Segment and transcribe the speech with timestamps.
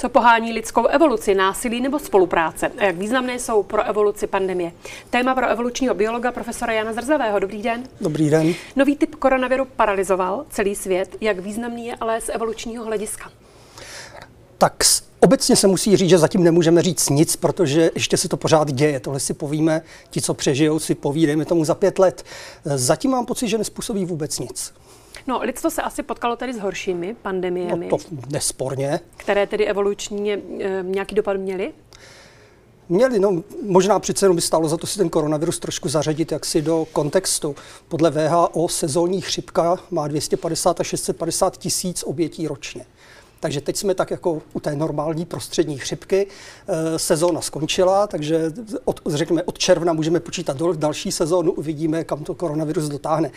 [0.00, 2.68] Co pohání lidskou evoluci, násilí nebo spolupráce?
[2.78, 4.72] A jak významné jsou pro evoluci pandemie?
[5.10, 7.38] Téma pro evolučního biologa profesora Jana Zrzavého.
[7.38, 7.82] Dobrý den.
[8.00, 8.54] Dobrý den.
[8.76, 11.16] Nový typ koronaviru paralizoval celý svět.
[11.20, 13.30] Jak významný je ale z evolučního hlediska?
[14.58, 14.84] Tak
[15.20, 19.00] Obecně se musí říct, že zatím nemůžeme říct nic, protože ještě se to pořád děje.
[19.00, 22.24] Tohle si povíme, ti, co přežijou, si povídejme tomu za pět let.
[22.64, 24.72] Zatím mám pocit, že nespůsobí vůbec nic.
[25.26, 27.88] No, lidstvo se asi potkalo tedy s horšími pandemiemi.
[27.90, 29.00] No to nesporně.
[29.16, 31.72] Které tedy evolučně e, nějaký dopad měly?
[32.88, 36.62] Měli, no možná přece jenom by stálo za to si ten koronavirus trošku zařadit jaksi
[36.62, 37.56] do kontextu.
[37.88, 42.86] Podle VHO sezónní chřipka má 250 až 650 tisíc obětí ročně.
[43.40, 46.26] Takže teď jsme tak jako u té normální prostřední chřipky.
[46.68, 48.52] E, sezóna skončila, takže
[48.84, 53.30] od, řekněme, od června můžeme počítat do další sezónu, uvidíme, kam to koronavirus dotáhne.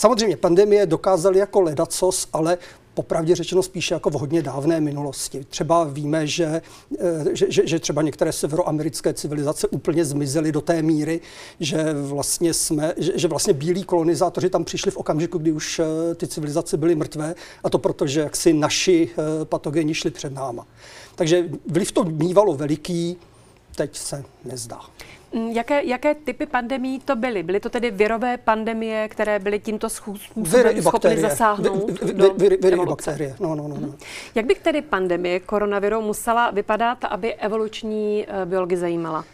[0.00, 2.58] Samozřejmě pandemie dokázaly jako ledacos, ale
[2.94, 5.44] popravdě řečeno spíše jako v hodně dávné minulosti.
[5.48, 6.62] Třeba víme, že,
[6.98, 11.20] eh, že, že, že třeba některé severoamerické civilizace úplně zmizely do té míry,
[11.60, 16.14] že vlastně, jsme, že, že vlastně bílí kolonizátoři tam přišli v okamžiku, kdy už eh,
[16.14, 20.66] ty civilizace byly mrtvé, a to proto, že jaksi naši eh, patogeni šli před náma.
[21.14, 23.16] Takže vliv to mývalo veliký,
[23.76, 24.80] teď se nezdá.
[25.32, 27.42] Mm, jaké, jaké typy pandemí to byly?
[27.42, 32.76] Byly to tedy virové pandemie, které byly tímto způsobem schopny zasáhnout vy, vy, vy, viry
[32.76, 33.36] bakterie.
[33.40, 33.94] No, no, no, no.
[34.34, 39.24] Jak by tedy pandemie koronaviru musela vypadat, aby evoluční uh, biology zajímala?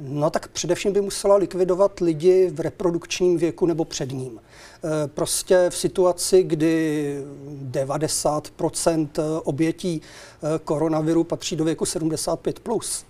[0.00, 4.40] No tak především by musela likvidovat lidi v reprodukčním věku nebo před ním.
[4.84, 7.16] Eh, prostě v situaci, kdy
[7.70, 9.08] 90%
[9.44, 13.04] obětí eh, koronaviru patří do věku 75 plus,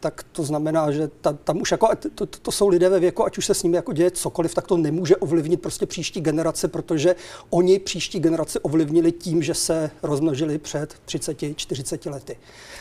[0.00, 3.24] tak to znamená, že ta, tam už jako, to, to, to jsou lidé ve věku,
[3.24, 6.68] ať už se s nimi jako děje cokoliv, tak to nemůže ovlivnit prostě příští generace,
[6.68, 7.14] protože
[7.50, 12.36] oni příští generace ovlivnili tím, že se rozmnožili před 30-40 lety.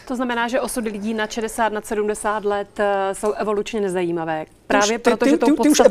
[0.08, 4.46] To znamená, že osudy lidí na 60, na 70 let eh, jsou evolučně nezajímavé.
[4.68, 5.82] Právě proto, že tou ty, ty, už,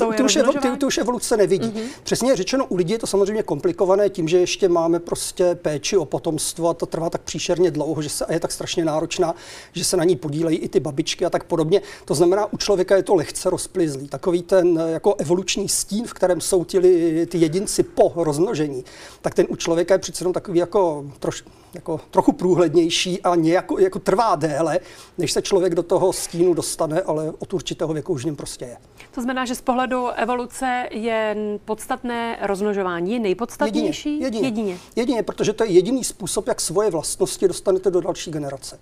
[0.62, 1.68] ty, ty už evoluce nevidí.
[1.68, 1.88] Mm-hmm.
[2.02, 6.04] Přesně řečeno, u lidí je to samozřejmě komplikované tím, že ještě máme prostě péči o
[6.04, 9.34] potomstvo a to trvá tak příšerně dlouho, že se, a je tak strašně náročná,
[9.72, 11.82] že se na ní podílejí i ty babičky a tak podobně.
[12.04, 14.08] To znamená, u člověka je to lehce rozplizlý.
[14.08, 16.80] Takový ten eh, jako evoluční stín, v kterém jsou ti,
[17.26, 18.84] ty jedinci po rozmnožení,
[19.22, 23.78] tak ten u člověka je přece jenom takový jako, troš, jako trochu průhlednější a nějako,
[23.78, 24.78] jako trvá déle,
[25.18, 28.76] než se člověk do toho stínu dostane, ale od určitého věku už něm prostě je.
[29.14, 34.20] To znamená, že z pohledu evoluce je podstatné rozmnožování, je nejpodstatnější?
[34.20, 34.78] Jedině, jedině, jedině.
[34.96, 38.78] jedině, protože to je jediný způsob, jak svoje vlastnosti dostanete do další generace.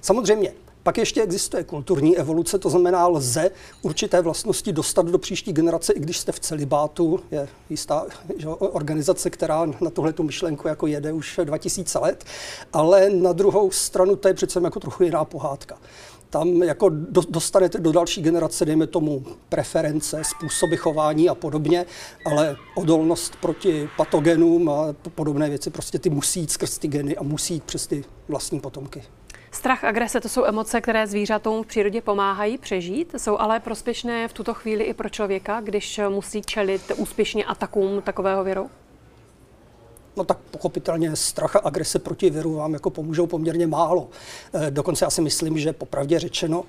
[0.00, 0.52] Samozřejmě,
[0.84, 3.50] pak ještě existuje kulturní evoluce, to znamená, lze
[3.82, 7.20] určité vlastnosti dostat do příští generace, i když jste v celibátu.
[7.30, 8.06] Je jistá
[8.36, 12.24] že, organizace, která na tuhle tu myšlenku jako jede už 2000 let,
[12.72, 15.76] ale na druhou stranu to je přece jako trochu jiná pohádka
[16.30, 21.86] tam jako do, dostanete do další generace, dejme tomu, preference, způsoby chování a podobně,
[22.26, 27.22] ale odolnost proti patogenům a podobné věci prostě ty musí jít skrz ty geny a
[27.22, 29.02] musí jít přes ty vlastní potomky.
[29.54, 34.32] Strach, agrese, to jsou emoce, které zvířatům v přírodě pomáhají přežít, jsou ale prospěšné v
[34.32, 38.70] tuto chvíli i pro člověka, když musí čelit úspěšně atakům takového viru?
[40.16, 44.08] No tak pochopitelně strach a agrese proti viru vám jako pomůžou poměrně málo.
[44.54, 46.64] E, dokonce já si myslím, že popravdě řečeno,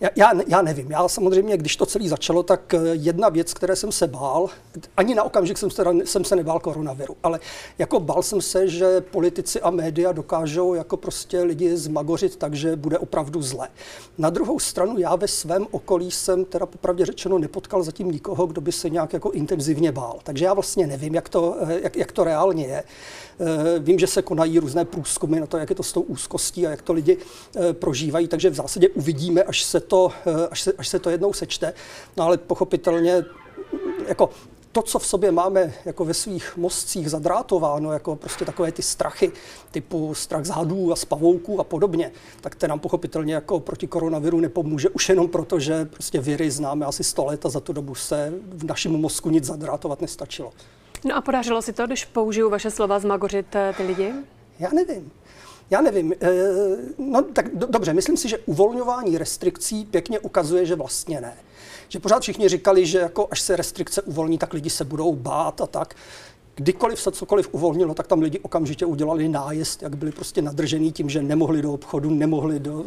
[0.00, 0.90] já, já, já nevím.
[0.90, 4.48] Já samozřejmě, když to celé začalo, tak eh, jedna věc, které jsem se bál,
[4.96, 7.40] ani na okamžik jsem se, jsem se nebál koronaviru, ale
[7.78, 12.76] jako bál jsem se, že politici a média dokážou jako prostě lidi zmagořit tak, že
[12.76, 13.68] bude opravdu zle.
[14.18, 18.60] Na druhou stranu já ve svém okolí jsem teda popravdě řečeno nepotkal zatím nikoho, kdo
[18.60, 20.18] by se nějak jako intenzivně bál.
[20.22, 22.84] Takže já vlastně nevím, jak to, eh, jak, jak to reálně je.
[23.40, 26.66] Eh, vím, že se konají různé průzkumy na to, jak je to s tou úzkostí
[26.66, 27.16] a jak to lidi
[27.72, 31.32] prožívají, takže v zásadě uvidíme, až se to, eh, až se, až se to jednou
[31.32, 31.72] sečte.
[32.16, 33.24] No ale pochopitelně
[34.08, 34.30] jako
[34.72, 39.32] to, co v sobě máme jako ve svých mozcích zadrátováno, jako prostě takové ty strachy,
[39.70, 43.86] typu strach z hadů a z pavouků a podobně, tak to nám pochopitelně jako proti
[43.86, 47.72] koronaviru nepomůže už jenom proto, že prostě viry známe asi 100 let a za tu
[47.72, 50.52] dobu se v našem mozku nic zadrátovat nestačilo.
[51.04, 54.12] No a podařilo si to, když použiju vaše slova, zmagořit eh, ty lidi?
[54.58, 55.10] Já nevím.
[55.70, 56.14] Já nevím.
[56.20, 56.28] Eh,
[56.98, 61.34] no tak dobře, myslím si, že uvolňování restrikcí pěkně ukazuje, že vlastně ne.
[61.88, 65.60] Že pořád všichni říkali, že jako až se restrikce uvolní, tak lidi se budou bát
[65.60, 65.94] a tak.
[66.54, 71.10] Kdykoliv se cokoliv uvolnilo, tak tam lidi okamžitě udělali nájezd, jak byli prostě nadržený tím,
[71.10, 72.84] že nemohli do obchodu, nemohli do,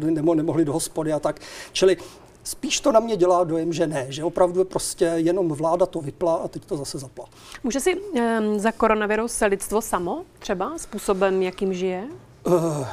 [0.00, 1.40] eh, nemohli do hospody a tak.
[1.72, 1.96] Čili
[2.44, 6.34] Spíš to na mě dělá dojem, že ne, že opravdu prostě jenom vláda to vypla
[6.34, 7.24] a teď to zase zapla.
[7.64, 12.04] Může si um, za koronavirus lidstvo samo třeba způsobem, jakým žije?
[12.46, 12.86] Uh,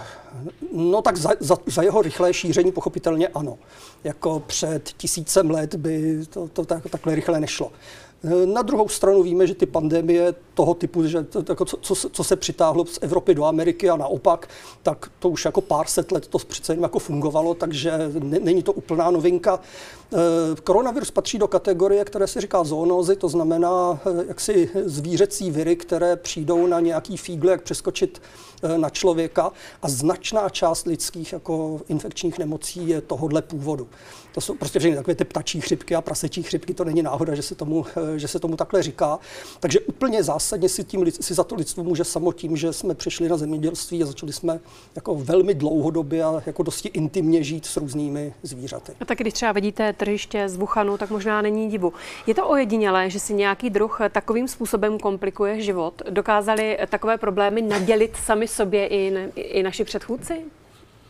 [0.73, 3.57] no tak za, za, za jeho rychlé šíření pochopitelně ano.
[4.03, 7.71] Jako před tisícem let by to, to tak, takhle rychle nešlo.
[8.45, 12.23] Na druhou stranu víme, že ty pandemie toho typu, že to, jako co, co, co
[12.23, 14.49] se přitáhlo z Evropy do Ameriky a naopak,
[14.83, 18.63] tak to už jako pár set let to přece jen jako fungovalo, takže ne, není
[18.63, 19.59] to úplná novinka.
[20.13, 25.75] E, koronavirus patří do kategorie, které se říká zoonózy, to znamená e, jaksi zvířecí viry,
[25.75, 28.21] které přijdou na nějaký fígle, jak přeskočit
[28.77, 29.51] na člověka
[29.81, 33.87] a značná část lidských jako infekčních nemocí je tohodle původu.
[34.35, 37.41] To jsou prostě všechny takové ty ptačí chřipky a prasečí chřipky, to není náhoda, že
[37.41, 37.85] se tomu,
[38.15, 39.19] že se tomu takhle říká.
[39.59, 43.29] Takže úplně zásadně si, tím, si za to lidstvo může samo tím, že jsme přišli
[43.29, 44.59] na zemědělství a začali jsme
[44.95, 48.91] jako velmi dlouhodobě a jako dosti intimně žít s různými zvířaty.
[49.01, 51.93] A tak když třeba vidíte tržiště z Wuhanu, tak možná není divu.
[52.27, 56.01] Je to ojedinělé, že si nějaký druh takovým způsobem komplikuje život?
[56.09, 60.33] Dokázali takové problémy nadělit sami sobě i, ne, i naši předchůdci?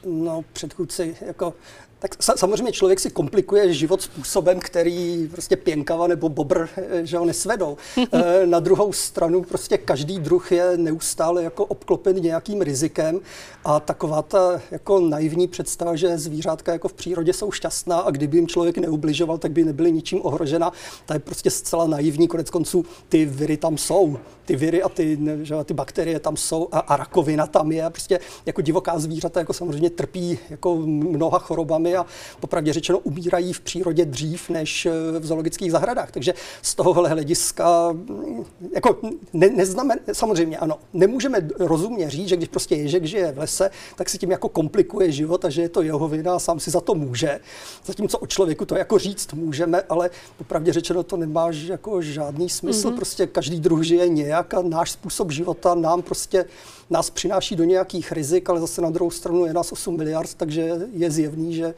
[0.06, 1.54] No, předchůdci, jako
[2.00, 7.26] tak samozřejmě člověk si komplikuje život způsobem, který prostě pěnkava nebo bobr, eh, že ho
[7.26, 7.78] nesvedou.
[8.12, 13.20] Eh, na druhou stranu prostě každý druh je neustále jako obklopen nějakým rizikem
[13.66, 18.38] a taková ta jako naivní představa, že zvířátka jako v přírodě jsou šťastná a kdyby
[18.38, 20.72] jim člověk neubližoval, tak by nebyly ničím ohrožena,
[21.06, 22.28] ta je prostě zcela naivní.
[22.28, 24.18] Konec konců ty viry tam jsou.
[24.46, 27.90] Ty viry a ty, že, ty bakterie tam jsou a, a rakovina tam je.
[27.90, 32.06] Prostě jako divoká zvířata jako samozřejmě trpí jako mnoha chorobami a
[32.40, 36.12] popravdě řečeno umírají v přírodě dřív než eh, v zoologických zahradách.
[36.12, 38.46] Takže z tohohle hlediska mm,
[38.76, 38.98] jako
[39.34, 44.10] ne, neznamen, samozřejmě ano, nemůžeme rozumně říct, že když prostě ježek žije v lese, tak
[44.10, 46.82] si tím jako komplikuje život a že je to jeho vina a sám si za
[46.82, 47.40] to může.
[47.86, 52.92] Zatímco o člověku to jako říct můžeme, ale popravdě řečeno to nemá jako žádný smysl.
[52.92, 52.96] Mm-hmm.
[52.96, 56.46] Prostě každý druh žije nějak a náš způsob života nám prostě
[56.90, 60.72] nás přináší do nějakých rizik, ale zase na druhou stranu je nás 8 miliard, takže
[60.94, 61.74] je zjevný, že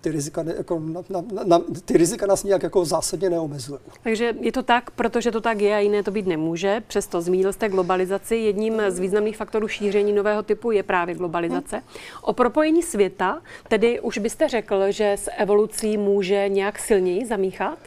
[0.00, 3.80] ty rizika, jako na, na, na, ty rizika nás nějak jako zásadně neomezují.
[4.02, 6.82] Takže je to tak, protože to tak je a jiné to být nemůže.
[6.86, 8.36] Přesto zmínil jste globalizaci.
[8.36, 11.82] Jedním z významných faktorů šíření nového typu je právě globalizace.
[12.22, 17.78] O propojení světa, tedy už byste řekl, že s evolucí může nějak silněji zamíchat?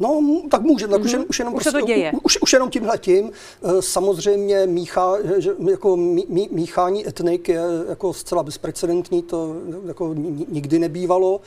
[0.00, 1.04] No, tak může, tak mm-hmm.
[1.04, 2.12] už, jen, už jenom už prostě, to děje.
[2.22, 3.30] Už, už jenom tímhle tím.
[3.62, 9.56] Eh, samozřejmě míchá, že, jako mí, mí, míchání etnik je jako zcela bezprecedentní, to
[9.86, 10.14] jako
[10.48, 11.40] nikdy nebývalo.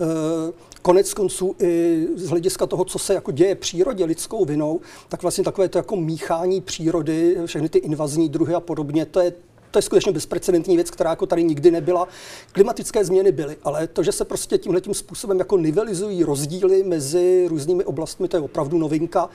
[0.00, 0.52] Eh,
[0.82, 5.44] konec konců i z hlediska toho, co se jako děje přírodě lidskou vinou, tak vlastně
[5.44, 9.32] takové to jako míchání přírody, všechny ty invazní druhy a podobně, to je
[9.70, 12.08] to je skutečně bezprecedentní věc, která jako tady nikdy nebyla.
[12.52, 17.46] Klimatické změny byly, ale to, že se prostě tímhle tím způsobem jako nivelizují rozdíly mezi
[17.48, 19.28] různými oblastmi, to je opravdu novinka.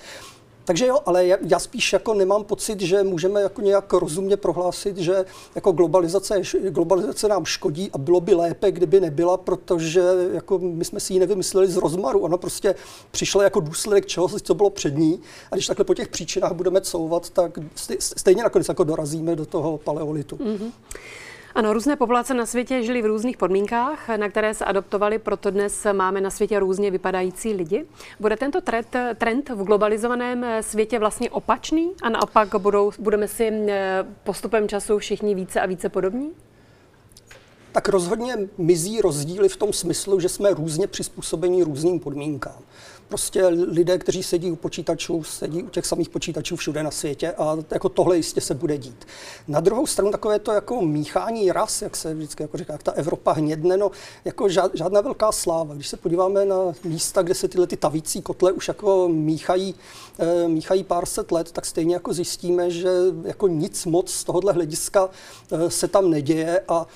[0.65, 5.25] Takže jo, ale já spíš jako nemám pocit, že můžeme jako nějak rozumně prohlásit, že
[5.55, 10.01] jako globalizace, globalizace nám škodí a bylo by lépe, kdyby nebyla, protože
[10.33, 12.19] jako my jsme si ji nevymysleli z rozmaru.
[12.19, 12.75] Ona prostě
[13.11, 15.19] přišla jako důsledek čeho, co bylo před ní.
[15.51, 17.59] A když takhle po těch příčinách budeme couvat, tak
[17.99, 20.35] stejně nakonec jako dorazíme do toho paleolitu.
[20.35, 20.71] Mm-hmm.
[21.55, 25.87] Ano, různé populace na světě žili v různých podmínkách, na které se adoptovali, proto dnes
[25.93, 27.85] máme na světě různě vypadající lidi.
[28.19, 33.51] Bude tento trend, trend v globalizovaném světě vlastně opačný a naopak budou, budeme si
[34.23, 36.31] postupem času všichni více a více podobní?
[37.71, 42.61] tak rozhodně mizí rozdíly v tom smyslu, že jsme různě přizpůsobení různým podmínkám
[43.09, 47.57] prostě lidé, kteří sedí u počítačů, sedí u těch samých počítačů všude na světě a
[47.71, 49.07] jako tohle jistě se bude dít.
[49.47, 52.91] Na druhou stranu takové to jako míchání ras, jak se vždycky jako říká, jak ta
[52.91, 53.91] Evropa hnědne, no
[54.25, 55.75] jako žádná velká sláva.
[55.75, 59.75] Když se podíváme na místa, kde se tyhle ty tavící kotle už jako míchají,
[60.19, 62.89] e, míchají pár set let, tak stejně jako zjistíme, že
[63.23, 65.09] jako nic moc z tohohle hlediska
[65.51, 66.87] e, se tam neděje a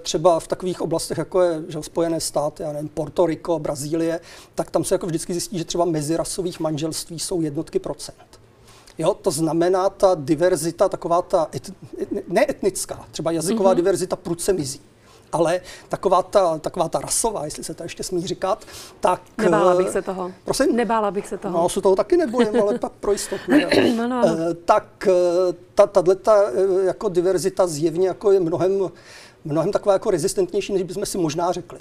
[0.00, 4.20] třeba v takových oblastech, jako je že Spojené státy, já nevím, Porto Rico, Brazílie,
[4.54, 8.40] tak tam se jako vždycky zjistí, že třeba mezirasových manželství jsou jednotky procent.
[8.98, 11.72] Jo, to znamená, ta diverzita, taková ta et,
[12.28, 13.76] neetnická, třeba jazyková mm-hmm.
[13.76, 14.80] diverzita prudce mizí.
[15.32, 18.64] Ale taková ta, taková ta rasová, jestli se to ještě smí říkat,
[19.00, 19.20] tak...
[19.38, 20.32] Nebála bych se toho.
[20.44, 20.76] Prosím?
[20.76, 21.58] Nebála bych se toho.
[21.62, 23.42] No, se toho taky nebojím, ale pak pro jistotu.
[23.96, 24.22] no, no.
[24.64, 25.08] Tak
[25.74, 26.32] ta, tato
[26.84, 28.90] jako diverzita zjevně jako je mnohem,
[29.44, 31.78] mnohem taková jako rezistentnější, než bychom si možná řekli.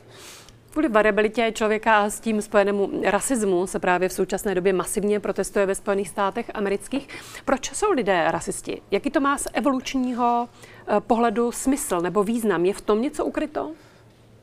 [0.72, 5.66] Kvůli variabilitě člověka a s tím spojenému rasismu se právě v současné době masivně protestuje
[5.66, 7.08] ve Spojených státech amerických.
[7.46, 8.82] Proč jsou lidé rasisti?
[8.92, 10.50] Jaký to má z evolučního
[10.88, 12.66] eh, pohledu smysl nebo význam?
[12.66, 13.72] Je v tom něco ukryto?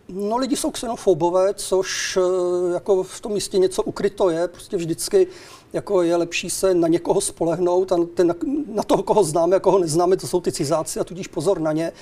[0.08, 4.48] No lidi jsou xenofobové, což eh, jako v tom místě něco ukryto je.
[4.48, 5.26] Prostě vždycky
[5.76, 8.34] jako je lepší se na někoho spolehnout a ten,
[8.72, 11.72] na toho, koho známe a koho neznáme, to jsou ty cizáci a tudíž pozor na
[11.72, 11.92] ně.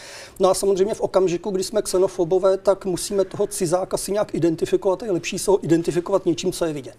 [0.40, 5.02] No a samozřejmě v okamžiku, kdy jsme xenofobové, tak musíme toho cizáka si nějak identifikovat
[5.02, 6.96] a je lepší se ho identifikovat něčím, co je vidět.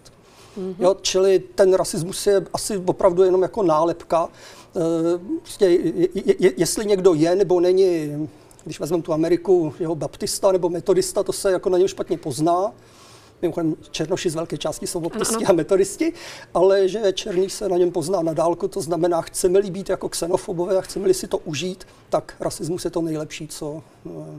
[0.58, 0.74] Mm-hmm.
[0.78, 4.28] Jo, čili ten rasismus je asi opravdu jenom jako nálepka.
[4.76, 8.10] E, prostě, je, je, jestli někdo je nebo není
[8.64, 12.72] když vezmeme tu Ameriku, jeho baptista nebo metodista, to se jako na něm špatně pozná.
[13.42, 16.12] Mimochodem Černoši z velké části jsou baptisti a metodisti,
[16.54, 20.78] ale že černý se na něm pozná na dálku, to znamená, chceme-li být jako xenofobové
[20.78, 23.82] a chceme-li si to užít, tak rasismus je to nejlepší, co,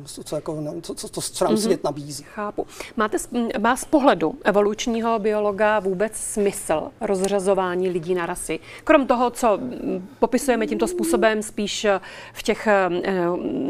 [0.06, 1.58] co, co, jako, co, co, co, co nám mm-hmm.
[1.58, 2.24] svět nabízí.
[2.24, 2.68] Chápu.
[2.98, 3.18] Máte,
[3.60, 8.60] má z pohledu evolučního biologa vůbec smysl rozřazování lidí na rasy?
[8.84, 9.60] Krom toho, co
[10.20, 11.88] popisujeme tímto způsobem spíš
[12.34, 12.89] v těch eh,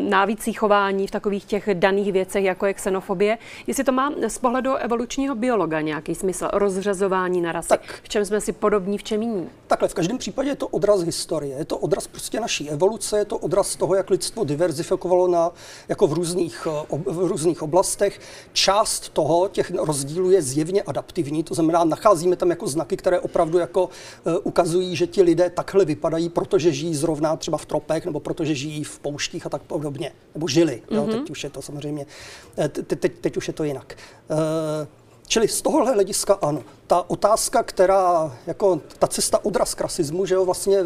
[0.10, 4.76] návících chování, v takových těch daných věcech, jako je xenofobie, jestli to má z pohledu
[4.76, 7.70] evolučního biologa nějaký smysl rozřazování na rasy?
[7.70, 9.50] Tak, v čem jsme si podobní, v čem jiní?
[9.68, 13.26] Takhle, v každém případě je to odraz historie, je to odraz prostě naší evoluce, je
[13.26, 15.52] to odraz toho, jak lidstvo diverzifikovalo na
[15.90, 18.20] jako v různých, eh, v různých oblastech.
[18.54, 23.58] Část toho, těch rozdílů je zjevně adaptivní, to znamená, nacházíme tam jako znaky, které opravdu
[23.58, 23.90] jako
[24.26, 28.56] eh, ukazují, že ti lidé takhle vypadají, protože žijí zrovna třeba v tropech, nebo protože
[28.56, 30.82] žijí v pouštích a tak podobně, nebo žili.
[30.88, 30.96] Mm-hmm.
[30.96, 31.12] Jo, mhm.
[31.12, 32.06] teď už je to samozřejmě,
[32.58, 33.96] eh, te, teď, teď už je to jinak.
[35.30, 36.64] Čili z tohohle hlediska ano.
[36.88, 40.78] Ta otázka, která, jako ta cesta odraz k rasismu, že jo, vlastně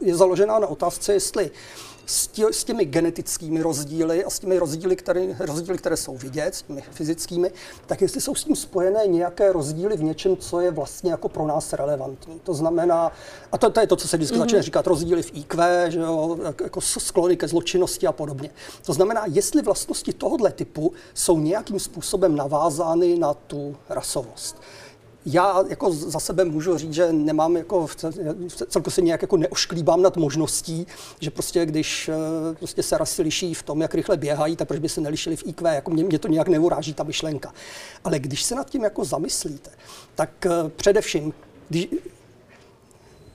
[0.00, 1.50] je založená na otázce, jestli
[2.06, 6.54] s, tě, s těmi genetickými rozdíly a s těmi rozdíly které, rozdíly, které jsou vidět,
[6.54, 7.50] s těmi fyzickými,
[7.86, 11.46] tak jestli jsou s tím spojené nějaké rozdíly v něčem, co je vlastně jako pro
[11.46, 12.40] nás relevantní.
[12.40, 13.12] To znamená,
[13.52, 14.40] a to, to je to, co se vždycky mm-hmm.
[14.40, 18.50] začne říkat, rozdíly v IQ, že jo, jako sklony ke zločinnosti a podobně.
[18.86, 24.56] To znamená, jestli vlastnosti tohoto typu jsou nějakým způsobem navázány na tu rasovost
[25.26, 27.86] já jako za sebe můžu říct, že nemám jako,
[28.68, 30.86] celku se nějak jako neošklíbám nad možností,
[31.20, 34.80] že prostě když eh, prostě se rasy liší v tom, jak rychle běhají, tak proč
[34.80, 37.52] by se nelišili v IQ, jako mě, mě to nějak neuráží ta myšlenka.
[38.04, 39.70] Ale když se nad tím jako zamyslíte,
[40.14, 41.32] tak eh, především,
[41.68, 41.88] když,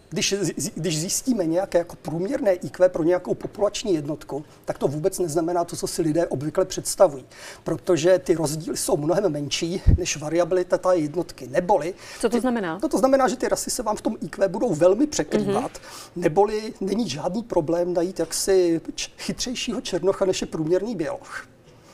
[0.09, 0.35] když,
[0.75, 5.75] když zjistíme nějaké jako průměrné IQ pro nějakou populační jednotku, tak to vůbec neznamená to,
[5.75, 7.25] co si lidé obvykle představují.
[7.63, 11.47] Protože ty rozdíly jsou mnohem menší než variabilita té jednotky.
[11.47, 11.93] Neboli.
[12.19, 12.79] Co to znamená?
[12.83, 15.71] No to znamená, že ty rasy se vám v tom IQ budou velmi překrývat.
[15.71, 16.21] Mm-hmm.
[16.21, 18.81] Neboli není žádný problém najít jaksi
[19.17, 21.45] chytřejšího černocha než je průměrný běloch.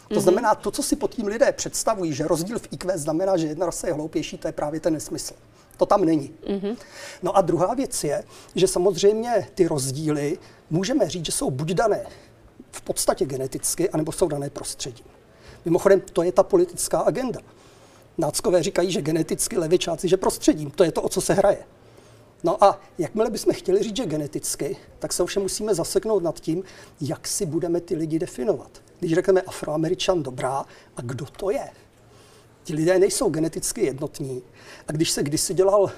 [0.08, 0.24] To mm-hmm.
[0.24, 3.66] znamená, to, co si pod tím lidé představují, že rozdíl v IQ znamená, že jedna
[3.66, 5.34] rasa je hloupější, to je právě ten nesmysl.
[5.78, 6.34] To tam není.
[6.48, 6.78] Mm-hmm.
[7.24, 8.24] No a druhá věc je,
[8.56, 10.38] že samozřejmě ty rozdíly
[10.70, 12.06] můžeme říct, že jsou buď dané
[12.72, 15.06] v podstatě geneticky, anebo jsou dané prostředím.
[15.66, 17.40] Mimochodem, to je ta politická agenda.
[18.18, 20.72] Náckové říkají, že geneticky, levičáci, že prostředím.
[20.72, 21.64] To je to, o co se hraje.
[22.44, 26.64] No a jakmile bychom chtěli říct, že geneticky, tak se ovšem musíme zaseknout nad tím,
[27.02, 28.82] jak si budeme ty lidi definovat.
[29.00, 30.66] Když řekneme afroameričan dobrá,
[30.98, 31.70] a kdo to je?
[32.64, 34.44] Ti lidé nejsou geneticky jednotní.
[34.88, 35.92] A když se kdysi dělal,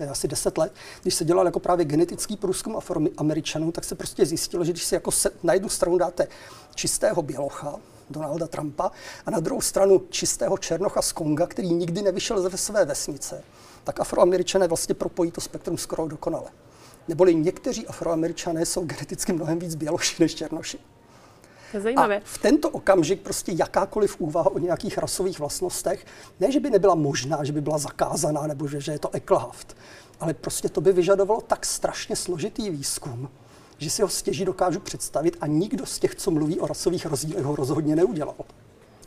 [0.00, 2.78] eh, asi 10 let, když se dělal jako právě genetický průzkum
[3.16, 6.28] Američanů, tak se prostě zjistilo, že když si jako se, na jednu stranu dáte
[6.74, 7.76] čistého bělocha,
[8.10, 8.90] Donalda Trumpa,
[9.26, 13.42] a na druhou stranu čistého černocha z Konga, který nikdy nevyšel ze své vesnice,
[13.84, 16.50] tak afroameričané vlastně propojí to spektrum skoro dokonale.
[17.08, 20.78] Neboli někteří afroameričané jsou geneticky mnohem víc běloši než černoši.
[21.70, 22.16] To je zajímavé.
[22.16, 26.06] A v tento okamžik prostě jakákoliv úvaha o nějakých rasových vlastnostech,
[26.40, 29.76] ne, že by nebyla možná, že by byla zakázaná, nebo že, že je to eklahaft,
[30.20, 33.28] ale prostě to by vyžadovalo tak strašně složitý výzkum,
[33.78, 37.44] že si ho stěží dokážu představit a nikdo z těch, co mluví o rasových rozdílech,
[37.44, 38.34] ho rozhodně neudělal.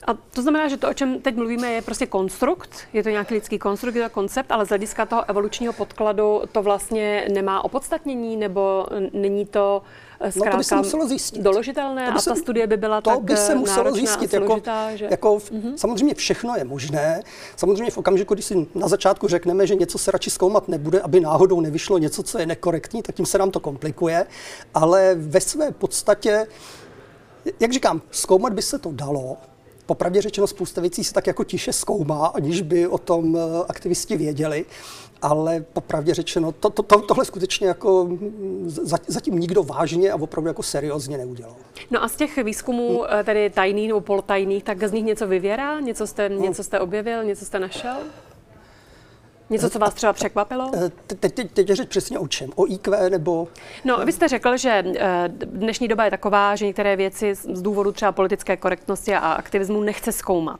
[0.08, 3.34] A to znamená, že to, o čem teď mluvíme, je prostě konstrukt, je to nějaký
[3.34, 8.38] lidský konstrukt, je to koncept, ale z hlediska toho evolučního podkladu to vlastně nemá opodstatnění,
[8.38, 9.82] nebo není to
[10.31, 11.41] zkrátka no to by se muselo zjistit.
[11.41, 14.33] doložitelné by se, a ta studie by byla to tak by se muselo zjistit.
[14.33, 15.07] Jako, složitá, že...
[15.11, 15.75] jako v, mm-hmm.
[15.75, 17.23] Samozřejmě všechno je možné.
[17.55, 21.19] Samozřejmě v okamžiku, když si na začátku řekneme, že něco se radši zkoumat nebude, aby
[21.19, 24.25] náhodou nevyšlo něco, co je nekorektní, tak tím se nám to komplikuje.
[24.73, 26.47] Ale ve své podstatě,
[27.59, 29.37] jak říkám, zkoumat by se to dalo,
[29.85, 34.17] Popravdě řečeno, spousta věcí se tak jako tiše zkoumá, aniž by o tom eh, aktivisti
[34.17, 34.65] věděli,
[35.23, 38.09] ale popravdě řečeno, to, to, to, tohle skutečně jako
[39.07, 41.55] zatím nikdo vážně a opravdu jako seriózně neudělal.
[41.91, 43.25] No a z těch výzkumů, hmm.
[43.25, 45.79] tedy tajných nebo polotajných, tak z nich něco vyvěrá?
[45.79, 46.41] Něco jste, hmm.
[46.41, 47.95] něco jste objevil, něco jste našel?
[49.49, 50.71] Něco, co vás třeba překvapilo?
[50.75, 52.49] Eh, teď, teď, teď je řeč přesně o čem?
[52.55, 53.47] O IQ nebo...
[53.85, 57.91] No, vy jste řekl, že eh, dnešní doba je taková, že některé věci z důvodu
[57.91, 60.59] třeba politické korektnosti a aktivismu nechce zkoumat.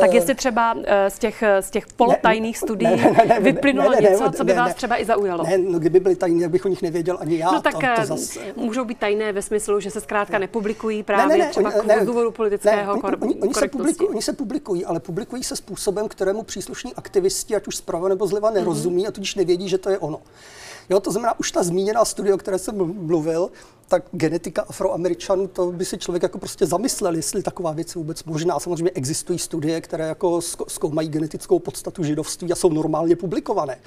[0.00, 4.00] Tak jestli třeba eh, z těch, z těch polotajných studií ne, ne, ne, vyplynulo ne,
[4.00, 5.44] ne, něco, co by ne, vás třeba i zaujalo?
[5.44, 7.50] Ne, no kdyby byly tajné, jak bych o nich nevěděl ani já.
[7.52, 8.38] No tak to, to eh, zas...
[8.56, 12.02] můžou být tajné ve smyslu, že se zkrátka nepublikují právě ne, ne, ne, třeba ne,
[12.02, 15.56] z důvodu politického ne, kor- oni, oni, se publikují, oni se publikují, ale publikují se
[15.56, 19.08] způsobem, kterému příslušní aktivisti, ať už zprava nebo zleva, nerozumí mm-hmm.
[19.08, 20.20] a tudíž nevědí, že to je ono.
[20.88, 22.76] Jo, to znamená, už ta zmíněná studie, o které jsem
[23.06, 23.50] mluvil,
[23.88, 28.24] tak genetika afroameričanů, to by si člověk jako prostě zamyslel, jestli taková věc je vůbec
[28.24, 28.60] možná.
[28.60, 33.78] Samozřejmě existují studie, které jako zkoumají genetickou podstatu židovství a jsou normálně publikované.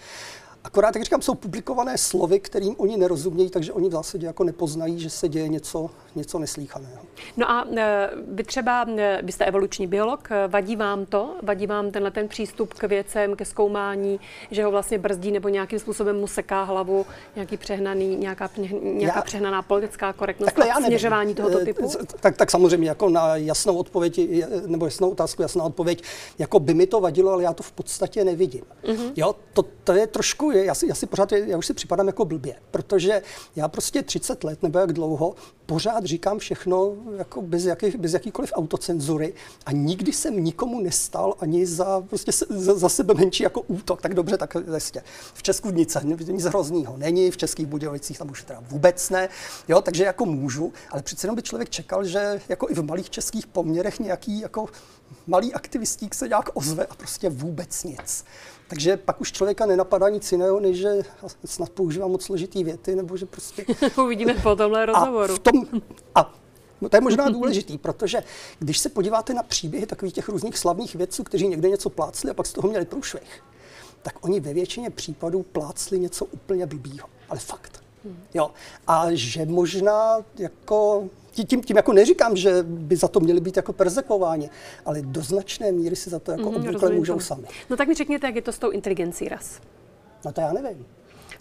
[0.63, 4.99] Akorát, jak říkám, jsou publikované slovy, kterým oni nerozumějí, takže oni v zásadě jako nepoznají,
[4.99, 7.01] že se děje něco, něco neslíchaného.
[7.37, 11.35] No a e, vy třeba, e, vy jste evoluční biolog, e, vadí vám to?
[11.43, 14.19] Vadí vám tenhle ten přístup k věcem, ke zkoumání,
[14.51, 18.49] že ho vlastně brzdí nebo nějakým způsobem mu seká hlavu nějaký přehnaný, nějaká,
[18.81, 21.91] nějaká já, přehnaná politická korektnost a směřování tohoto typu?
[22.19, 24.19] Tak, tak samozřejmě jako na jasnou odpověď,
[24.65, 26.03] nebo jasnou otázku, jasná odpověď,
[26.39, 28.63] jako by mi to vadilo, ale já to v podstatě nevidím.
[28.83, 29.11] Mm-hmm.
[29.15, 32.25] Jo, to, to je trošku, já si, já si pořád, já už si připadám jako
[32.25, 33.21] blbě, protože
[33.55, 38.51] já prostě 30 let nebo jak dlouho pořád říkám všechno jako bez, jakých, bez jakýkoliv
[38.53, 39.33] autocenzury
[39.65, 44.01] a nikdy jsem nikomu nestal ani za, prostě se, za, za sebe menší jako útok.
[44.01, 45.01] Tak dobře, tak vlastně.
[45.33, 49.29] V Česku nic, nic hroznýho není, v Českých Budějovicích tam už teda vůbec ne,
[49.67, 53.09] jo, takže jako můžu, ale přece jenom by člověk čekal, že jako i v malých
[53.09, 54.65] českých poměrech nějaký jako
[55.27, 58.25] malý aktivistík se nějak ozve a prostě vůbec nic.
[58.69, 60.89] Takže pak už člověka nenapadá nic jiného, než že
[61.45, 63.65] snad používám moc složitý věty, nebo že prostě...
[64.03, 65.33] Uvidíme po tomhle rozhovoru.
[65.33, 65.65] A, v tom,
[66.15, 66.33] a
[66.89, 68.23] to je možná důležitý, protože
[68.59, 72.33] když se podíváte na příběhy takových těch různých slavných vědců, kteří někde něco plácli a
[72.33, 73.43] pak z toho měli průšvih,
[74.01, 77.07] tak oni ve většině případů plácli něco úplně blbýho.
[77.29, 77.83] Ale fakt.
[78.33, 78.51] Jo.
[78.87, 81.09] A že možná jako
[81.45, 84.49] tím, tím jako neříkám, že by za to měli být jako perzekováni,
[84.85, 87.19] ale do značné míry si za to jako mm, obvykle můžou to.
[87.19, 87.47] sami.
[87.69, 89.59] No tak mi řekněte, jak je to s tou inteligencí ras.
[90.25, 90.85] No to já nevím.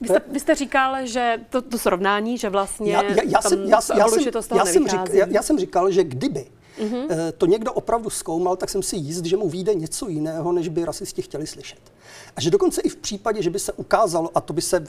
[0.01, 3.59] Vy jste, vy jste říkal, že to, to srovnání, že vlastně já, já, já jsem,
[3.65, 6.47] já, já, jsem, to z toho já, jsem říkal, já, já jsem říkal, že kdyby
[6.79, 7.33] mm-hmm.
[7.39, 10.85] to někdo opravdu zkoumal, tak jsem si jist, že mu vyjde něco jiného, než by
[10.85, 11.79] rasisti chtěli slyšet.
[12.37, 14.87] A že dokonce i v případě, že by se ukázalo, a to by se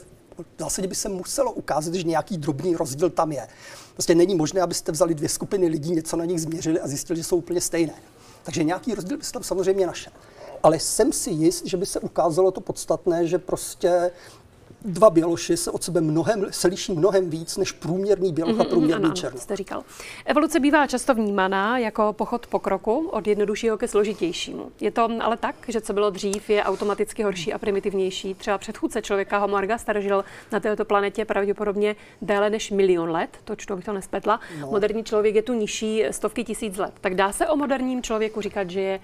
[0.58, 3.48] zásadě by se muselo ukázat, že nějaký drobný rozdíl tam je.
[3.92, 7.24] Prostě není možné, abyste vzali dvě skupiny lidí, něco na nich změřili a zjistili, že
[7.24, 7.94] jsou úplně stejné.
[8.42, 10.12] Takže nějaký rozdíl byste tam samozřejmě našel.
[10.62, 14.10] Ale jsem si jist, že by se ukázalo to podstatné, že prostě
[14.84, 18.62] dva běloši se od sebe mnohem, se liší mnohem víc než průměrný běloch mm-hmm, a
[18.62, 19.42] mhm, průměrný ano, černok.
[19.42, 19.82] jste říkal.
[20.24, 24.72] Evoluce bývá často vnímaná jako pochod pokroku od jednoduššího ke složitějšímu.
[24.80, 28.34] Je to ale tak, že co bylo dřív, je automaticky horší a primitivnější.
[28.34, 33.56] Třeba předchůdce člověka Homo ergaster žil na této planetě pravděpodobně déle než milion let, to
[33.56, 34.40] čtu, bych to nespletla.
[34.60, 34.66] No.
[34.70, 36.94] Moderní člověk je tu nižší stovky tisíc let.
[37.00, 39.00] Tak dá se o moderním člověku říkat, že je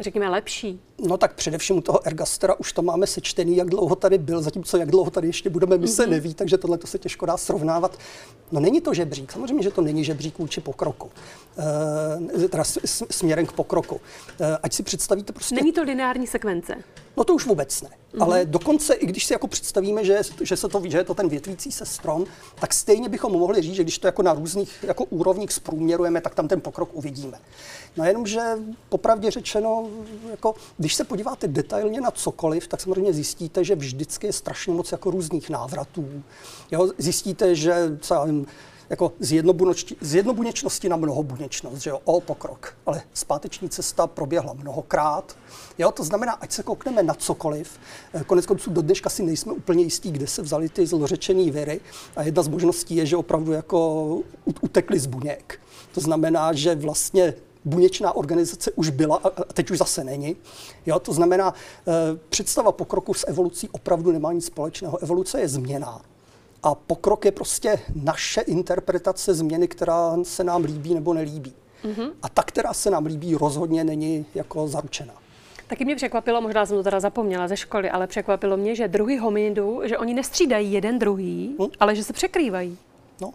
[0.00, 0.80] řekněme, lepší?
[0.98, 4.76] No tak především u toho Ergastera už to máme sečtený, jak dlouho tady byl, zatímco
[4.76, 5.94] jak dlouho tady ještě budeme, my mm-hmm.
[5.94, 6.10] se mhm.
[6.10, 7.98] neví, takže tohle to se těžko dá srovnávat.
[8.52, 11.10] No není to žebřík, samozřejmě, že to není žebřík vůči pokroku,
[12.44, 12.64] e, teda
[13.10, 14.00] směrem k pokroku.
[14.40, 15.54] E, ať si představíte prostě...
[15.54, 16.74] Není to lineární sekvence?
[17.16, 17.88] No to už vůbec ne.
[17.88, 18.22] Mm-hmm.
[18.22, 21.28] Ale dokonce, i když si jako představíme, že, že, se to, že je to ten
[21.28, 22.24] větvící se strom,
[22.60, 26.34] tak stejně bychom mohli říct, že když to jako na různých jako úrovních zprůměrujeme, tak
[26.34, 27.38] tam ten pokrok uvidíme.
[27.96, 28.40] No jenom, že
[28.88, 29.87] popravdě řečeno,
[30.30, 34.92] jako, když se podíváte detailně na cokoliv, tak samozřejmě zjistíte, že vždycky je strašně moc
[34.92, 36.22] jako různých návratů.
[36.70, 38.46] Jo, zjistíte, že vím,
[38.90, 42.76] jako z jednobuněčnosti na mnohobuněčnost, že jo, o pokrok.
[42.86, 45.36] Ale zpáteční cesta proběhla mnohokrát.
[45.78, 47.80] Jo, to znamená, ať se koukneme na cokoliv,
[48.14, 51.80] eh, konec konců do dneška si nejsme úplně jistí, kde se vzali ty zlořečený viry.
[52.16, 54.20] A jedna z možností je, že opravdu jako
[54.60, 55.60] utekli z buněk.
[55.94, 60.36] To znamená, že vlastně buněčná organizace už byla a teď už zase není.
[60.86, 61.92] Jo, to znamená, eh,
[62.28, 64.98] představa pokroku s evolucí opravdu nemá nic společného.
[64.98, 66.00] Evoluce je změna.
[66.62, 71.52] A pokrok je prostě naše interpretace změny, která se nám líbí nebo nelíbí.
[71.84, 72.10] Mm-hmm.
[72.22, 75.14] A ta, která se nám líbí, rozhodně není jako zaručena.
[75.68, 79.16] Taky mě překvapilo, možná jsem to teda zapomněla ze školy, ale překvapilo mě, že druhy
[79.16, 81.68] hominidů, že oni nestřídají jeden druhý, hmm?
[81.80, 82.78] ale že se překrývají.
[83.20, 83.32] No,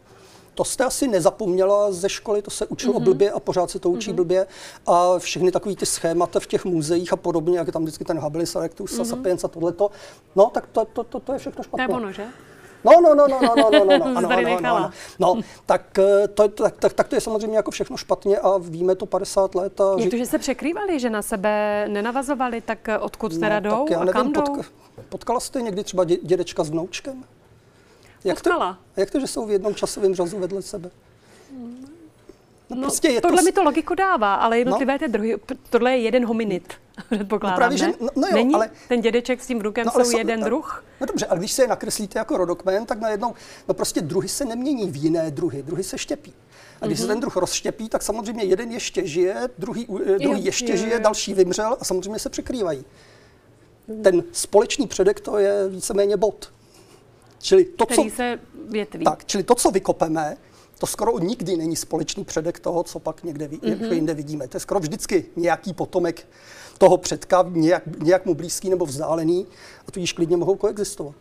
[0.54, 3.04] to jste asi nezapomněla ze školy, to se učilo mm-hmm.
[3.04, 4.16] blbě a pořád se to učí mm-hmm.
[4.16, 4.48] blbě.
[4.86, 8.20] A všechny takové ty schémata v těch muzeích a podobně, jak je tam vždycky ten
[8.20, 9.02] habilis, erectus mm-hmm.
[9.02, 9.92] a sapiens a tohleto.
[10.36, 11.88] No, tak to, to, to, to je všechno špatné.
[11.88, 12.26] To je ono, že?
[12.84, 14.92] No, no, no, no, no, no, no, no, no ano, ano, ano, ano.
[15.20, 18.96] No, tak eh, to, tak, tak, tak to je samozřejmě jako všechno špatně a víme
[18.96, 19.82] to 50 let.
[19.82, 23.60] A Je to, že se překrývali, že na sebe nenavazovali, tak eh, odkud no, teda
[23.60, 24.42] no, jdou tak já nevím, a kam jdou?
[24.42, 24.64] Potka,
[25.10, 27.24] potkala jste někdy třeba dědečka s vnoučkem?
[28.24, 30.90] Jak to, jak to, že jsou v jednom časovém řazu vedle sebe?
[32.70, 33.46] No, No, prostě je tohle to...
[33.46, 35.38] mi to logiku dává, ale jednotlivé ty druhy,
[35.70, 36.74] tohle je jeden hominid,
[37.12, 37.94] předpokládám, No právě, že- ne?
[38.00, 38.56] no- no jo, Není?
[38.56, 40.84] ale- Ten dědeček s tím vnukem No, jsou jsou- jeden no, druh?
[41.02, 43.34] No dobře, ale když se je nakreslíte jako rodokmen, tak najednou,
[43.68, 46.34] no prostě druhy se nemění v jiné druhy, druhy se štěpí.
[46.82, 47.02] A když mm-hmm.
[47.02, 50.78] se ten druh rozštěpí, tak samozřejmě jeden ještě žije, druhý, eh, druhý Jo, ještě jo,
[50.78, 51.00] žije, jo.
[51.00, 52.86] další vymřel a samozřejmě se překrývají.
[54.04, 56.52] Ten společný předek to je víceméně bod.
[57.44, 59.06] Čili to, co, Který se větví.
[59.06, 60.38] tak, čili to, co vykopeme,
[60.80, 63.94] to skoro nikdy není společný předek toho, co pak někde mm-hmm.
[63.94, 64.48] jinde vidíme.
[64.48, 66.28] To je skoro vždycky nějaký potomek
[66.78, 69.48] toho předka, nějak, nějak mu blízký nebo vzdálený,
[69.88, 71.16] a tudíž klidně mohou koexistovat.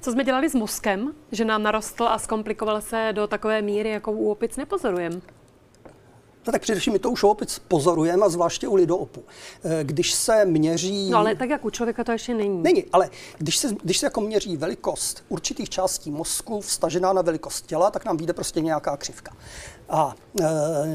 [0.00, 4.12] Co jsme dělali s mozkem, že nám narostl a zkomplikoval se do takové míry, jakou
[4.12, 5.20] u opic nepozorujeme?
[6.46, 9.24] No tak především my to už opět pozorujeme, a zvláště u lidoopu.
[9.64, 11.10] Eh, Když se měří...
[11.10, 12.62] No ale tak jak u člověka to ještě není.
[12.62, 17.66] Není, ale když se, když se jako měří velikost určitých částí mozku vstažená na velikost
[17.66, 19.32] těla, tak nám vyjde prostě nějaká křivka.
[19.88, 20.44] A, e,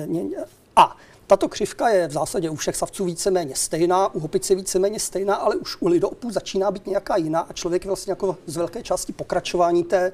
[0.07, 0.37] ně-
[0.75, 5.35] a tato křivka je v zásadě u všech savců víceméně stejná, u hopice víceméně stejná,
[5.35, 8.83] ale už u lidoopů začíná být nějaká jiná a člověk je vlastně jako z velké
[8.83, 10.11] části pokračování té,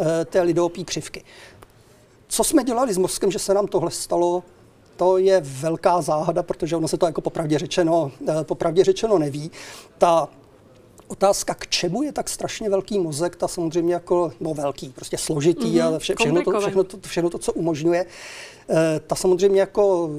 [0.00, 1.24] eh, té lidoopí křivky.
[2.28, 4.42] Co jsme dělali s mozkem, že se nám tohle stalo,
[4.96, 9.50] to je velká záhada, protože ono se to jako popravdě řečeno, eh, popravdě řečeno neví.
[9.98, 10.28] Ta
[11.08, 15.78] otázka, k čemu je tak strašně velký mozek, ta samozřejmě jako, no velký, prostě složitý
[15.78, 18.06] mm-hmm, a vše, všechno, to, všechno, to, všechno to, co umožňuje,
[19.06, 20.10] ta samozřejmě jako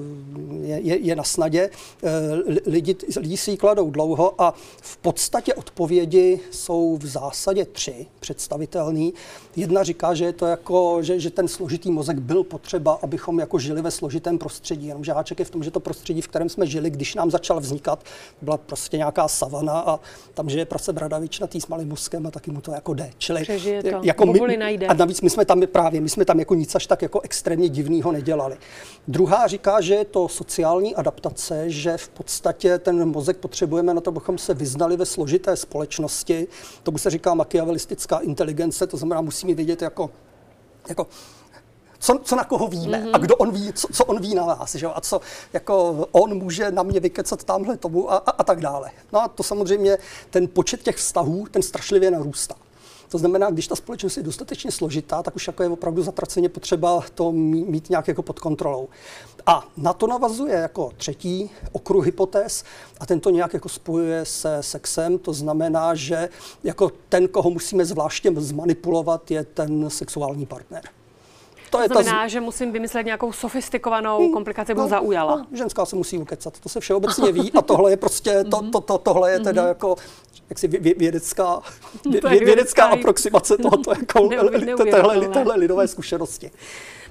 [0.62, 1.70] je, je, je na snadě.
[2.04, 2.10] Eh,
[2.48, 8.06] li- Lidi, lidi si ji kladou dlouho a v podstatě odpovědi jsou v zásadě tři
[8.20, 9.14] představitelný.
[9.56, 13.60] Jedna říká, že je to jako, že, že ten složitý mozek byl potřeba, abychom jako
[13.60, 14.88] žili ve složitém prostředí.
[14.88, 17.60] Jenomže háček je v tom, že to prostředí, v kterém jsme žili, když nám začal
[17.60, 18.04] vznikat,
[18.42, 20.00] byla prostě nějaká savana a
[20.34, 23.10] tam žije prase bradavičnatý s malým mozkem a taky mu to jako jde.
[23.18, 23.46] Čili
[23.92, 24.00] to.
[24.04, 24.26] jako
[24.58, 24.88] najde.
[24.88, 27.70] a navíc my jsme tam právě, my jsme tam jako nic až tak jako extrémně
[27.70, 28.35] divného nedělali.
[29.08, 34.10] Druhá říká, že je to sociální adaptace, že v podstatě ten mozek potřebujeme na to,
[34.10, 36.48] abychom se vyznali ve složité společnosti.
[36.84, 40.10] Tomu se říká machiavelistická inteligence, to znamená, musíme vědět jako,
[40.90, 41.08] jako
[42.00, 43.10] co, co na koho víme mm-hmm.
[43.14, 44.88] a kdo on ví, co, co on ví na nás, že?
[44.88, 45.22] a co
[45.54, 48.92] jako on může na mě vykecat tamhle tomu a, a, a tak dále.
[49.14, 49.98] No a to samozřejmě
[50.30, 52.56] ten počet těch vztahů, ten strašlivě narůstá.
[53.16, 57.04] To znamená, když ta společnost je dostatečně složitá, tak už jako je opravdu zatraceně potřeba
[57.14, 58.90] to mí- mít nějak jako pod kontrolou.
[59.46, 62.64] A na to navazuje jako třetí okruh hypotéz
[63.00, 65.18] a ten to nějak jako spojuje se sexem.
[65.18, 66.30] To znamená, že
[66.64, 70.84] jako ten, koho musíme zvláště zmanipulovat, je ten sexuální partner.
[71.70, 75.36] To To znamená, že musím vymyslet nějakou sofistikovanou komplikaci, aby ho zaujala.
[75.36, 78.82] No, ženská se musí ukecat, to se všeobecně ví a tohle je prostě, to, to,
[78.82, 79.96] to, tohle je teda jako
[80.50, 81.62] jaksi vě- vě- vědecká,
[82.10, 84.30] vě, je vě- vědecká aproximace tohoto jako
[85.32, 86.52] téhle, lidové zkušenosti.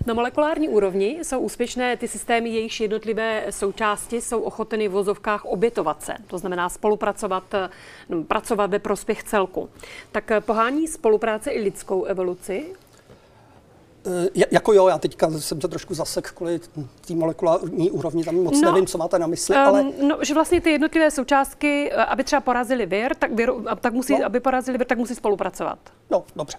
[0.07, 6.03] Na molekulární úrovni jsou úspěšné ty systémy, jejichž jednotlivé součásti jsou ochotny v vozovkách obětovat
[6.03, 7.69] se, to znamená spolupracovat, eh,
[8.09, 9.69] no, pracovat ve prospěch celku.
[10.13, 12.65] Tak eh, pohání spolupráce i lidskou evoluci?
[14.07, 16.61] E, ja- Jako jo, já teďka jsem se trošku zasek kvůli
[17.07, 20.35] té molekulární úrovni, tam moc No, nevím, co máte na mysli, ale Um, no, že
[20.35, 24.27] vlastně ty jednotlivé součástky, eh, aby třeba porazili vir, tak, vir, tak musí, No.
[24.27, 25.79] aby porazili vir, tak musí spolupracovat.
[26.11, 26.59] no, dobře.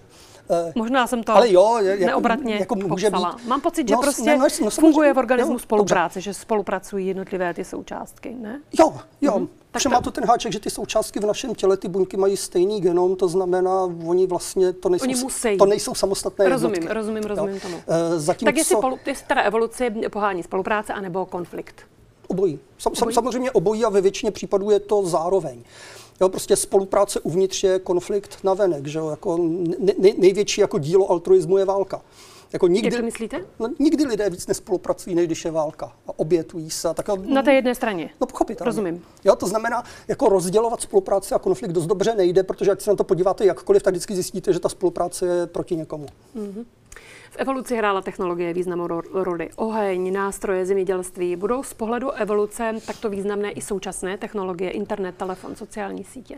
[0.50, 3.36] E, Možná jsem to Ale jo, jako- neobratně jako může popsala.
[3.36, 3.48] být.
[3.48, 6.34] Mám pocit, že No, prostě ne, no, no, samozřejmě, funguje v organismu jo, spolupráce, že
[6.34, 8.62] spolupracují jednotlivé ty součástky, ne?
[8.80, 9.32] Jo, jo.
[9.34, 9.48] Mm-hmm.
[9.72, 12.18] Tak Tak to- má to ten háček, že ty součástky v našem těle, ty buňky
[12.18, 15.58] mají stejný genom, to znamená, oni vlastně to nejsou, Oni musí.
[15.58, 16.94] to nejsou samostatné Rozumím, jednotky.
[16.94, 17.78] rozumím, rozumím tomu.
[17.88, 21.76] E, Zatímco Tak jestli, polu, jestli teda evoluci pohání spolupráce anebo konflikt.
[22.28, 22.60] obojí.
[22.78, 23.14] Sam, Obojí?
[23.14, 25.64] samozřejmě obojí a ve většině případů je to zároveň.
[26.22, 29.10] Jo, prostě spolupráce uvnitř je konflikt na venek, že jo?
[29.10, 29.38] Jako
[29.80, 32.02] ne, ne, největší jako dílo altruismu je válka.
[32.54, 33.46] Jako nikdy, Jak to myslíte?
[33.60, 35.86] No, nikdy lidé víc nespolupracují, než když je válka.
[36.08, 36.94] A obětují se.
[36.94, 38.10] Tak, Na té jedné straně.
[38.22, 38.66] No pochopitelně.
[38.66, 39.04] Rozumím.
[39.24, 42.96] Jo, to znamená, jako rozdělovat spolupráci a konflikt dost dobře nejde, protože ať se na
[42.96, 46.06] to podíváte jakkoliv, tak vždycky zjistíte, že ta spolupráce je proti někomu.
[47.36, 49.50] V evoluci hrála technologie významnou ro- roli.
[49.56, 51.36] Oheň, nástroje, zemědělství.
[51.36, 56.38] Budou z pohledu evoluce takto významné i současné technologie, internet, telefon, sociální sítě?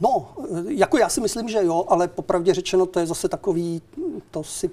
[0.00, 0.34] No,
[0.68, 3.82] jako já si myslím, že jo, ale popravdě řečeno, to je zase takový,
[4.30, 4.70] to si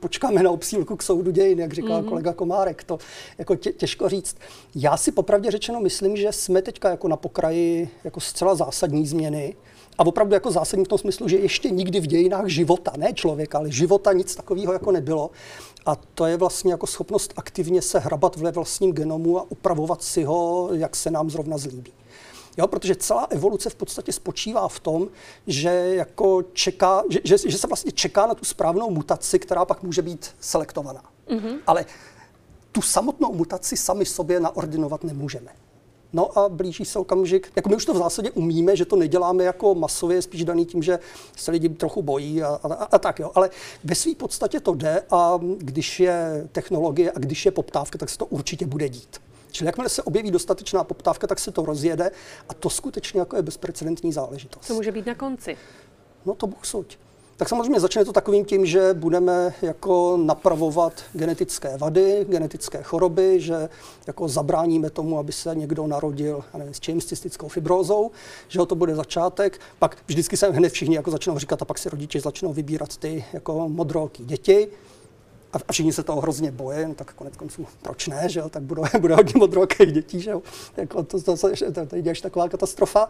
[0.00, 2.08] počkáme na obsílku k soudu dějin, jak říkal mm-hmm.
[2.08, 2.98] kolega Komárek, to
[3.38, 4.36] jako tě, těžko říct.
[4.74, 9.54] Já si popravdě řečeno myslím, že jsme teďka jako na pokraji jako zcela zásadní změny,
[10.00, 13.58] a opravdu jako zásadní v tom smyslu, že ještě nikdy v dějinách života, ne člověka,
[13.58, 15.30] ale života nic takového jako nebylo.
[15.86, 20.24] A to je vlastně jako schopnost aktivně se hrabat ve vlastním genomu a upravovat si
[20.24, 21.92] ho, jak se nám zrovna zlíbí.
[22.58, 25.08] Jo, protože celá evoluce v podstatě spočívá v tom,
[25.46, 29.82] že, jako čeká, že, že, že se vlastně čeká na tu správnou mutaci, která pak
[29.82, 31.02] může být selektovaná.
[31.28, 31.58] Mm-hmm.
[31.66, 31.84] Ale
[32.72, 35.50] tu samotnou mutaci sami sobě naordinovat nemůžeme.
[36.12, 39.44] No a blíží se okamžik, jako my už to v zásadě umíme, že to neděláme
[39.44, 40.98] jako masově, spíš daný tím, že
[41.36, 43.30] se lidi trochu bojí a, a, a tak jo.
[43.34, 43.50] Ale
[43.84, 48.18] ve své podstatě to jde a když je technologie a když je poptávka, tak se
[48.18, 49.20] to určitě bude dít.
[49.50, 52.10] Čili jakmile se objeví dostatečná poptávka, tak se to rozjede
[52.48, 54.66] a to skutečně jako je bezprecedentní záležitost.
[54.66, 55.56] Co může být na konci?
[56.26, 56.96] No to Bůh suď.
[57.40, 63.68] Tak samozřejmě začne to takovým tím, že budeme jako napravovat genetické vady, genetické choroby, že
[64.06, 68.10] jako zabráníme tomu, aby se někdo narodil nevím, s čím, s cystickou fibrózou,
[68.48, 69.60] že to bude začátek.
[69.78, 73.24] Pak vždycky se hned všichni jako začnou říkat a pak si rodiče začnou vybírat ty
[73.32, 74.68] jako modroký děti
[75.52, 78.62] a všichni se toho hrozně boje, no tak konec konců, proč ne, že jo, tak
[78.62, 80.42] bude, bude hodně modrokých dětí, že jo,
[80.76, 83.08] jako to, to, to, to, to je taková katastrofa.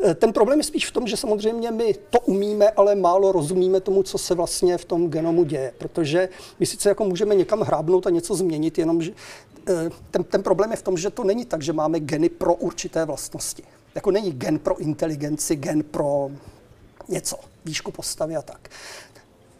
[0.00, 3.80] Eh, ten problém je spíš v tom, že samozřejmě my to umíme, ale málo rozumíme
[3.80, 5.72] tomu, co se vlastně v tom genomu děje.
[5.78, 6.28] Protože
[6.60, 9.12] my sice jako můžeme někam hrábnout a něco změnit, jenom že
[9.68, 12.54] eh, ten, ten problém je v tom, že to není tak, že máme geny pro
[12.54, 13.62] určité vlastnosti.
[13.94, 16.30] Jako není gen pro inteligenci, gen pro
[17.08, 18.68] něco, výšku postavy a tak.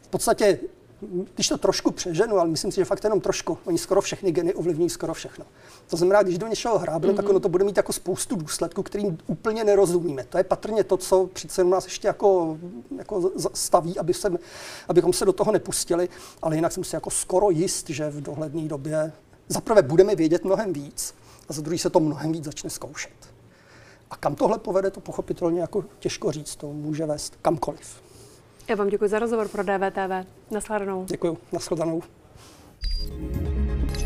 [0.03, 0.59] V podstatě
[1.35, 4.55] když to trošku přeženu, ale myslím si, že fakt jenom trošku, oni skoro všechny geny
[4.55, 5.45] ovlivňují skoro všechno.
[5.87, 7.17] To znamená, když do něčeho hrábne, mm-hmm.
[7.17, 10.25] tak ono to bude mít jako spoustu důsledků, kterým úplně nerozumíme.
[10.25, 12.59] To je patrně to, co přece nás ještě jako,
[12.99, 14.33] jako staví, aby se,
[14.89, 16.09] abychom se do toho nepustili,
[16.43, 19.13] ale jinak jsem si jako skoro jist, že v dohledné době
[19.49, 21.15] zaprvé budeme vědět mnohem víc
[21.49, 23.13] a za druhý se to mnohem víc začne zkoušet.
[24.11, 28.06] A kam tohle povede, to pochopitelně jako těžko říct, to může vést kamkoliv.
[28.69, 30.27] Já vám děkuji za rozhovor pro DVTV.
[30.51, 31.05] Nasledanou.
[31.05, 31.39] Děkuji.
[31.53, 32.03] Nasledanou.
[33.09, 34.06] Thank you.